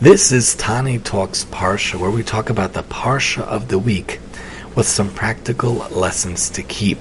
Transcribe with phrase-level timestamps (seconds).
[0.00, 4.18] This is Tani Talks Parsha, where we talk about the Parsha of the week
[4.74, 6.98] with some practical lessons to keep.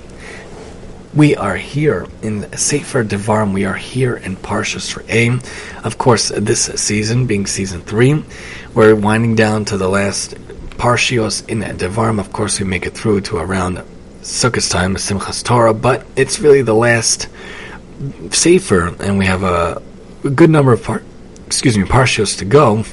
[1.14, 3.52] We are here in Sefer Devarim.
[3.52, 5.44] We are here in Parshas Re'eh.
[5.84, 8.24] Of course, this season being season three,
[8.76, 10.36] we're winding down to the last
[10.78, 12.20] Parshios in Devarim.
[12.20, 13.84] Of course, we make it through to around
[14.22, 17.28] Sukkot time, Simchas Torah, but it's really the last
[18.30, 19.82] Sefer, and we have a,
[20.30, 21.04] good number of par-
[21.46, 22.84] excuse me Parshios to go.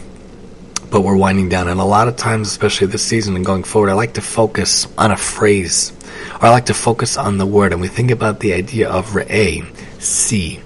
[0.91, 3.91] But we're winding down, and a lot of times, especially this season and going forward,
[3.91, 5.93] I like to focus on a phrase
[6.41, 9.10] or I like to focus on the word, and we think about the idea of
[9.10, 9.65] re'eh,
[10.01, 10.60] see.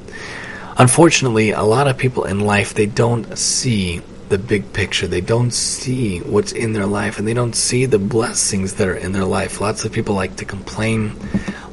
[0.79, 5.07] Unfortunately, a lot of people in life, they don't see the big picture.
[5.07, 8.97] They don't see what's in their life and they don't see the blessings that are
[8.97, 9.61] in their life.
[9.61, 11.15] Lots of people like to complain.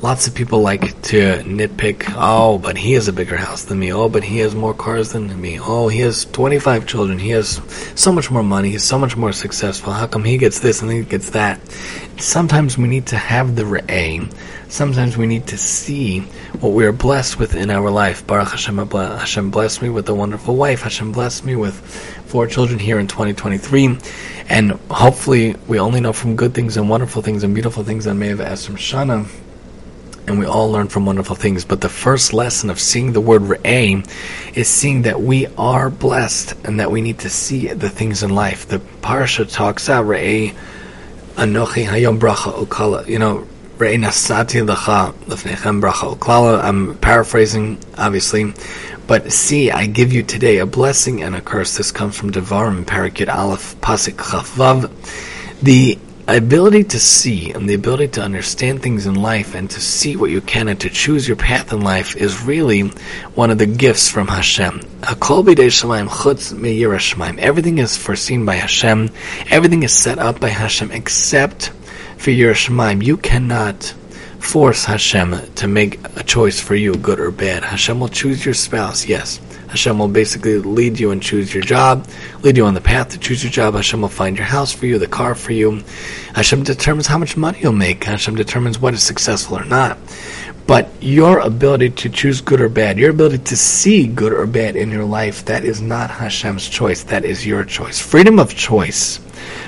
[0.02, 2.12] Lots of people like to nitpick.
[2.18, 3.94] Oh, but he has a bigger house than me.
[3.94, 5.60] Oh, but he has more cars than me.
[5.62, 7.20] Oh, he has 25 children.
[7.20, 7.62] He has
[7.94, 8.72] so much more money.
[8.72, 9.94] He's so much more successful.
[9.94, 11.62] How come he gets this and he gets that?
[12.18, 14.34] Sometimes we need to have the re'eh.
[14.70, 16.22] Sometimes we need to see
[16.62, 18.26] what we are blessed with in our life.
[18.26, 20.82] Baruch Hashem, Hashem blessed me with a wonderful wife.
[20.82, 21.76] Hashem blessed me with
[22.26, 24.00] four children here in 2023.
[24.50, 28.18] And hopefully we only know from good things and wonderful things and beautiful things on
[28.18, 29.30] Me'ah V'esrim Shana
[30.32, 31.66] and we all learn from wonderful things.
[31.66, 34.08] But the first lesson of seeing the word re'eh
[34.56, 38.34] is seeing that we are blessed and that we need to see the things in
[38.34, 38.68] life.
[38.68, 40.56] The parsha talks out re'eh
[41.36, 43.08] anochi hayom bracha ukala.
[43.08, 46.64] You know, re'eh nasati lecha lefnechem bracha.
[46.64, 48.54] I'm paraphrasing, obviously.
[49.08, 51.76] But see, I give you today a blessing and a curse.
[51.76, 54.90] This comes from Devarim, Parakit Aleph, Pasik Chavav.
[55.62, 60.16] The ability to see and the ability to understand things in life and to see
[60.16, 62.82] what you can and to choose your path in life is really
[63.36, 64.82] one of the gifts from Hashem.
[67.40, 69.10] Everything is foreseen by Hashem.
[69.50, 71.70] Everything is set up by Hashem except
[72.18, 73.04] for yiras shamayim.
[73.04, 73.84] You cannot
[74.40, 77.64] force Hashem to make a choice for you, good or bad.
[77.64, 79.40] Hashem will choose your spouse, yes.
[79.72, 82.06] Hashem will basically lead you and choose your job,
[82.42, 83.74] lead you on the path to choose your job.
[83.74, 85.82] Hashem will find your house for you, the car for you.
[86.36, 88.04] Hashem determines how much money you'll make.
[88.04, 89.98] Hashem determines what is successful or not.
[90.68, 94.76] But your ability to choose good or bad, your ability to see good or bad
[94.76, 97.04] in your life, that is not Hashem's choice.
[97.04, 98.00] That is your choice.
[98.00, 99.20] Freedom of choice.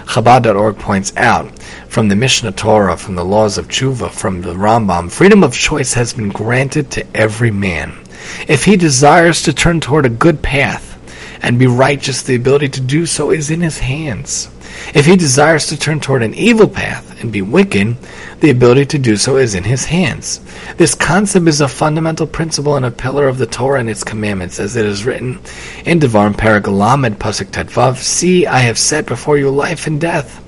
[0.06, 5.09] Chabad.org points out from the Mishnah Torah, from the laws of tshuva, from the Rambam,
[5.09, 8.03] freedom of choice has been granted to every man.
[8.47, 11.00] If he desires to turn toward a good path
[11.41, 14.50] and be righteous, the ability to do so is in his hands.
[14.94, 17.95] If he desires to turn toward an evil path and be wicked,
[18.39, 20.39] the ability to do so is in his hands.
[20.78, 24.59] This concept is a fundamental principle and a pillar of the Torah and its commandments,
[24.59, 25.39] as it is written
[25.85, 30.01] in Devarim Perek Lamed Pasuk Tes Vav, See, I have set before you life and
[30.01, 30.41] death,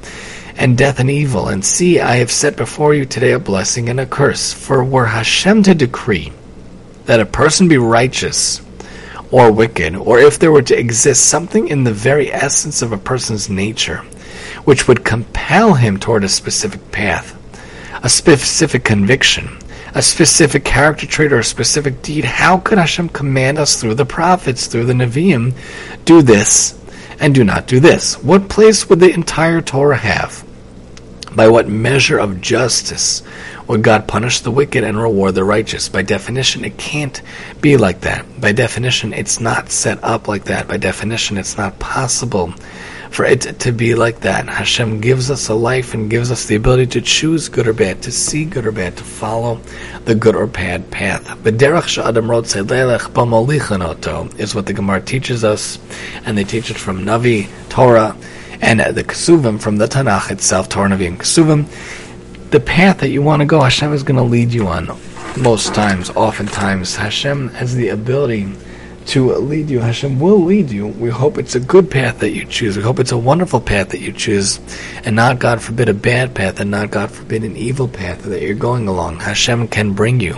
[0.57, 3.99] and death and evil, and see, I have set before you today a blessing and
[3.99, 4.53] a curse.
[4.53, 6.31] For were Hashem to decree
[7.05, 8.61] that a person be righteous
[9.31, 12.97] or wicked, or if there were to exist something in the very essence of a
[12.97, 14.03] person's nature
[14.63, 17.35] which would compel him toward a specific path,
[18.03, 19.57] a specific conviction,
[19.93, 24.05] a specific character trait, or a specific deed, how could Hashem command us through the
[24.05, 25.53] prophets, through the Nevi'im,
[26.03, 26.77] do this
[27.19, 28.21] and do not do this?
[28.21, 30.43] What place would the entire Torah have?
[31.33, 33.21] By what measure of justice
[33.67, 35.89] would God punish the wicked and reward the righteous?
[35.89, 37.21] By definition, it can't
[37.61, 38.25] be like that.
[38.39, 40.67] By definition, it's not set up like that.
[40.67, 42.53] By definition, it's not possible
[43.09, 44.47] for it to be like that.
[44.47, 48.01] Hashem gives us a life and gives us the ability to choose good or bad,
[48.03, 49.59] to see good or bad, to follow
[50.03, 51.25] the good or bad path.
[54.37, 55.79] Is what the Gemara teaches us,
[56.25, 58.17] and they teach it from Navi, Torah,
[58.61, 61.65] and the Kesuvim from the Tanakh itself, Torah, Navi, and Kesuvim.
[62.55, 64.87] The path that you want to go, Hashem is going to lead you on.
[65.37, 68.53] Most times, oftentimes, Hashem has the ability
[69.07, 69.79] to lead you.
[69.79, 70.87] Hashem will lead you.
[70.87, 72.77] We hope it's a good path that you choose.
[72.77, 74.61] We hope it's a wonderful path that you choose,
[75.03, 78.41] and not, God forbid, a bad path, and not, God forbid, an evil path that
[78.41, 79.19] you're going along.
[79.19, 80.35] Hashem can bring you.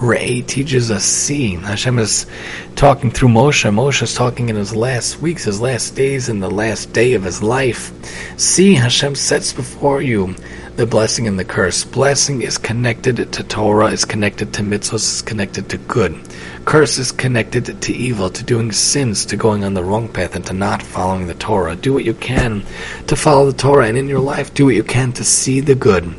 [0.00, 1.60] Re'eh teaches us seeing.
[1.60, 2.26] Hashem is
[2.74, 3.72] talking through Moshe.
[3.72, 7.22] Moshe is talking in his last weeks, his last days, in the last day of
[7.22, 7.92] his life.
[8.40, 10.34] See, Hashem sets before you
[10.76, 11.84] the blessing and the curse.
[11.84, 16.18] Blessing is connected to Torah, is connected to mitzvahs, is connected to good.
[16.64, 20.46] curse is connected to evil, to doing sins, to going on the wrong path, and
[20.46, 21.76] to not following the Torah.
[21.76, 22.64] Do what you can
[23.06, 25.74] to follow the Torah, and in your life, do what you can to see the
[25.74, 26.14] good,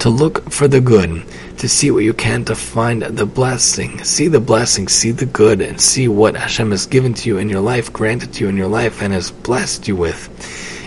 [0.00, 1.24] to look for the good,
[1.58, 4.02] to see what you can to find the blessing.
[4.04, 7.48] See the blessing, see the good, and see what Hashem has given to you in
[7.48, 10.28] your life, granted to you in your life, and has blessed you with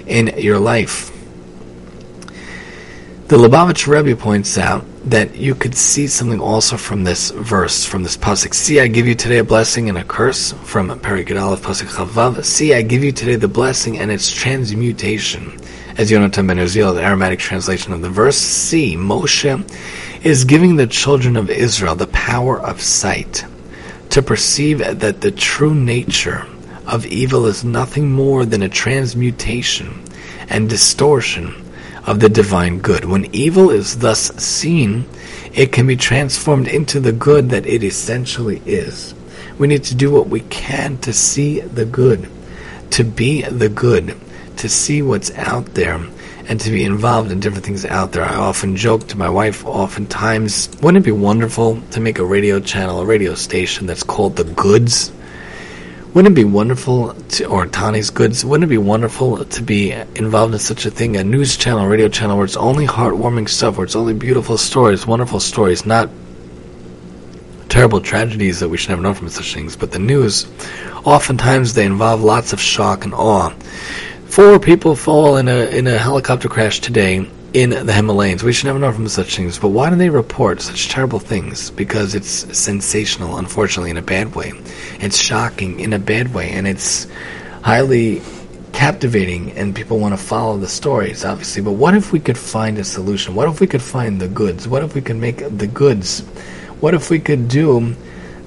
[0.08, 1.17] in your life.
[3.28, 8.04] The Lubavitch Rebbe points out that you could see something also from this verse, from
[8.04, 8.54] this pasuk.
[8.54, 12.46] See, I give you today a blessing and a curse from Perikid Aleph pasuk Chavav.
[12.46, 15.60] See, I give you today the blessing and its transmutation.
[15.98, 20.88] As Yonatan Ben Uziel, the Aramaic translation of the verse, see, Moshe is giving the
[20.88, 23.44] children of Israel the power of sight
[24.12, 26.48] to perceive that the true nature
[26.86, 30.02] of evil is nothing more than a transmutation
[30.48, 31.67] and distortion
[32.08, 33.06] of the divine good.
[33.06, 35.06] When evil is thus seen,
[35.54, 39.14] it can be transformed into the good that it essentially is.
[39.60, 42.30] We need to do what we can to see the good,
[42.92, 44.16] to be the good,
[44.58, 46.00] to see what's out there,
[46.48, 48.24] and to be involved in different things out there.
[48.24, 52.62] I often joke to my wife, oftentimes, wouldn't it be wonderful to make a radio
[52.62, 55.12] channel, a radio station that's called The Goods?
[56.18, 60.52] Wouldn't it be wonderful, to, or Tani's Goods, wouldn't it be wonderful to be involved
[60.52, 63.86] in such a thing, a news channel, radio channel, where it's only heartwarming stuff, where
[63.86, 66.10] it's only beautiful stories, wonderful stories, not
[67.70, 70.48] terrible tragedies that we should never know from such things, but the news,
[71.06, 73.52] oftentimes they involve lots of shock and awe.
[74.26, 78.44] Four people fall in a in a helicopter crash today in the Himalayas.
[78.44, 79.58] We should never know from such things.
[79.60, 81.72] But why do they report such terrible things?
[81.72, 84.54] Because it's sensational, unfortunately, in a bad way.
[85.00, 87.08] It's shocking in a bad way, and it's
[87.64, 88.22] highly
[88.74, 91.62] captivating, and people want to follow the stories, obviously.
[91.62, 93.34] But what if we could find a solution?
[93.34, 94.68] What if we could find the goods?
[94.68, 96.22] What if we could make the goods?
[96.80, 97.96] What if we could do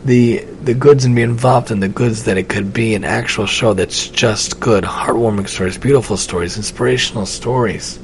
[0.04, 3.44] the the goods and be involved in the goods that it could be an actual
[3.46, 7.98] show that's just good, heartwarming stories, beautiful stories, inspirational stories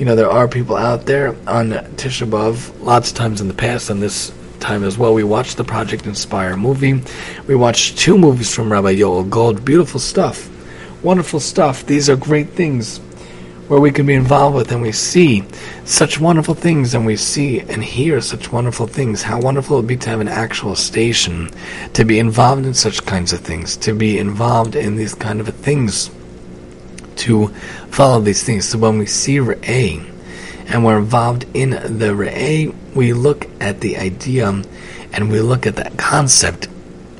[0.00, 3.54] you know, there are people out there on Tisha B'Av, lots of times in the
[3.54, 5.12] past, and this time as well.
[5.12, 7.02] We watched the Project Inspire movie.
[7.46, 9.62] We watched two movies from Rabbi Yoel Gold.
[9.62, 10.48] Beautiful stuff.
[11.02, 11.84] Wonderful stuff.
[11.84, 12.96] These are great things
[13.68, 15.44] where we can be involved with and we see
[15.84, 19.22] such wonderful things and we see and hear such wonderful things.
[19.22, 21.50] How wonderful it would be to have an actual station,
[21.92, 25.48] to be involved in such kinds of things, to be involved in these kind of
[25.56, 26.10] things
[27.20, 27.48] to
[27.90, 28.68] follow these things.
[28.68, 30.04] So when we see Re'eh
[30.68, 34.62] and we're involved in the Re'eh, we look at the idea
[35.12, 36.68] and we look at that concept.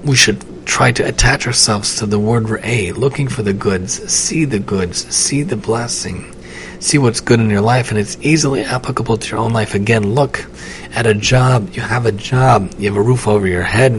[0.05, 4.45] We should try to attach ourselves to the word Re'eh, looking for the goods, see
[4.45, 6.35] the goods, see the blessing,
[6.81, 9.75] see what's good in your life, and it's easily applicable to your own life.
[9.75, 10.47] Again, look
[10.93, 11.71] at a job.
[11.75, 12.73] You have a job.
[12.79, 13.95] You have a roof over your head.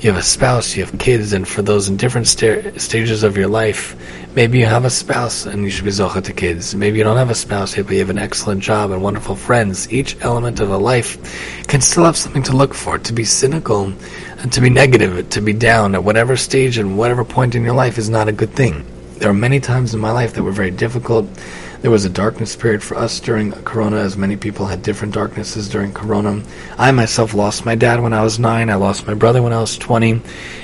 [0.00, 0.76] You have a spouse.
[0.76, 1.32] You have kids.
[1.32, 3.96] And for those in different sta- stages of your life,
[4.36, 6.74] maybe you have a spouse and you should be zocha to kids.
[6.74, 9.34] Maybe you don't have a spouse yet, but you have an excellent job and wonderful
[9.34, 9.90] friends.
[9.90, 11.16] Each element of a life
[11.66, 12.98] can still have something to look for.
[12.98, 13.92] To be cynical
[14.38, 17.74] and to be negative, to be down at whatever stage and whatever point in your
[17.74, 18.84] life is not a good thing.
[19.18, 21.26] There are many times in my life that were very difficult
[21.82, 25.68] there was a darkness period for us during Corona, as many people had different darknesses
[25.68, 26.42] during Corona.
[26.78, 28.70] I myself lost my dad when I was nine.
[28.70, 30.20] I lost my brother when I was 20.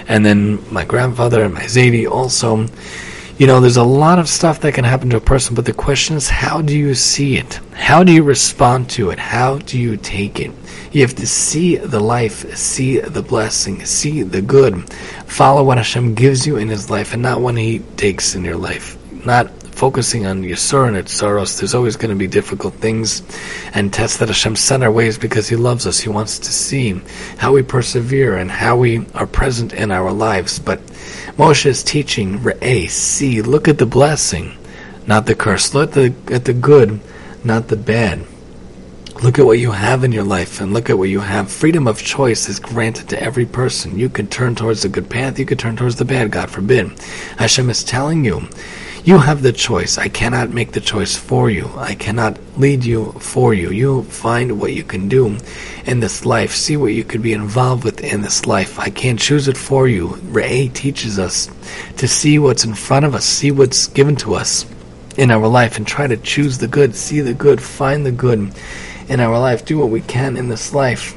[0.08, 2.66] And then my grandfather and my Zadie also.
[3.38, 5.72] You know, there's a lot of stuff that can happen to a person, but the
[5.72, 7.60] question is, how do you see it?
[7.72, 9.18] How do you respond to it?
[9.18, 10.52] How do you take it?
[10.92, 14.92] You have to see the life, see the blessing, see the good.
[15.24, 18.58] Follow what Hashem gives you in His life and not what He takes in your
[18.58, 18.98] life.
[19.24, 23.22] Not focusing on Yisur and Itzaros, there's always going to be difficult things
[23.72, 25.98] and tests that Hashem sent our ways because He loves us.
[25.98, 27.00] He wants to see
[27.38, 30.58] how we persevere and how we are present in our lives.
[30.58, 30.80] But
[31.36, 34.56] Moshe is teaching, Re'eh, see, look at the blessing,
[35.06, 35.74] not the curse.
[35.74, 37.00] Look at the, at the good,
[37.42, 38.26] not the bad.
[39.22, 41.48] Look at what you have in your life and look at what you have.
[41.48, 43.96] Freedom of choice is granted to every person.
[43.96, 46.90] You can turn towards the good path, you can turn towards the bad, God forbid.
[47.38, 48.48] Hashem is telling you
[49.04, 49.96] you have the choice.
[49.96, 51.70] I cannot make the choice for you.
[51.76, 53.70] I cannot lead you for you.
[53.70, 55.36] You find what you can do
[55.86, 56.50] in this life.
[56.50, 58.80] See what you could be involved with in this life.
[58.80, 60.08] I can't choose it for you.
[60.32, 61.48] Re'eh teaches us
[61.96, 64.66] to see what's in front of us, see what's given to us
[65.16, 68.52] in our life, and try to choose the good, see the good, find the good
[69.08, 69.64] in our life.
[69.64, 71.16] Do what we can in this life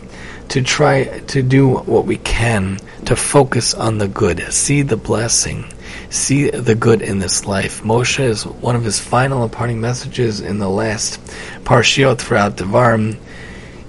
[0.50, 5.66] to try to do what we can to focus on the good, see the blessing
[6.10, 7.84] see the good in this life.
[7.84, 11.20] Moshe is one of his final imparting messages in the last
[11.64, 13.18] parshiot throughout Devarim.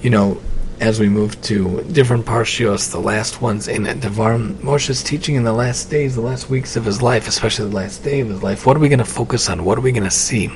[0.03, 0.43] You know,
[0.81, 4.63] as we move to different parshios, the last ones in Devarim.
[4.63, 8.05] Moshe's teaching in the last days, the last weeks of his life, especially the last
[8.05, 8.67] day of his life.
[8.67, 9.65] What are we going to focus on?
[9.65, 10.49] What are we going to see?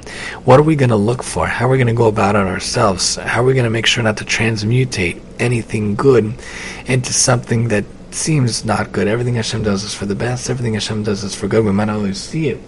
[0.44, 1.46] What are we going to look for?
[1.46, 3.16] How are we going to go about it ourselves?
[3.16, 6.34] How are we going to make sure not to transmutate anything good
[6.86, 9.08] into something that seems not good?
[9.08, 10.50] Everything Hashem does is for the best.
[10.50, 11.64] Everything Hashem does is for good.
[11.64, 12.60] We might not always see it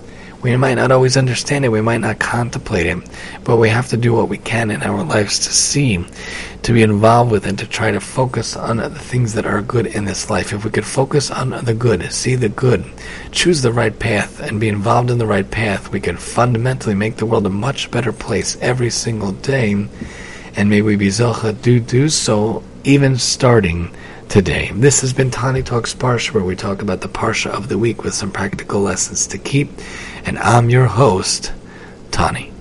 [0.42, 2.98] we might not always understand it, we might not contemplate it,
[3.44, 6.04] but we have to do what we can in our lives to see,
[6.62, 9.86] to be involved with, and to try to focus on the things that are good
[9.86, 10.52] in this life.
[10.52, 12.84] If we could focus on the good, see the good,
[13.30, 17.16] choose the right path, and be involved in the right path, we could fundamentally make
[17.16, 19.86] the world a much better place every single day.
[20.54, 23.94] And may we be zocha do do so even starting
[24.32, 24.70] today.
[24.74, 28.02] This has been Tani Talks Parsha, where we talk about the Parsha of the week
[28.02, 29.68] with some practical lessons to keep
[30.24, 31.52] and I'm your host,
[32.12, 32.51] Tani.